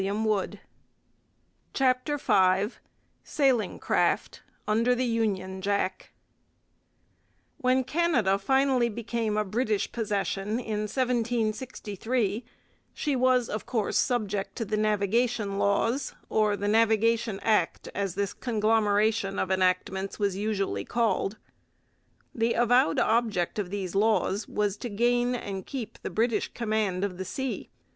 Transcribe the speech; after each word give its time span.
CHAPTER 1.75 2.17
V 2.17 2.73
SAILING 3.23 3.77
CRAFT: 3.77 4.41
UNDER 4.67 4.95
THE 4.95 5.05
UNION 5.05 5.61
JACK 5.61 6.11
When 7.57 7.83
Canada 7.83 8.39
finally 8.39 8.89
became 8.89 9.37
a 9.37 9.45
British 9.45 9.91
possession 9.91 10.59
in 10.59 10.87
1763 10.91 12.43
she 12.95 13.15
was, 13.15 13.47
of 13.47 13.67
course, 13.67 13.99
subject 13.99 14.55
to 14.55 14.65
the 14.65 14.75
navigation 14.75 15.59
laws, 15.59 16.15
or 16.31 16.57
the 16.57 16.67
Navigation 16.67 17.39
Act, 17.43 17.87
as 17.93 18.15
this 18.15 18.33
conglomeration 18.33 19.37
of 19.37 19.51
enactments 19.51 20.17
was 20.17 20.35
usually 20.35 20.83
called. 20.83 21.37
The 22.33 22.55
avowed 22.55 22.97
object 22.97 23.59
of 23.59 23.69
these 23.69 23.93
laws 23.93 24.47
was 24.47 24.77
to 24.77 24.89
gain 24.89 25.35
and 25.35 25.63
keep 25.63 25.99
the 26.01 26.09
British 26.09 26.51
command 26.55 27.03
of 27.03 27.19
the 27.19 27.25
sea. 27.25 27.69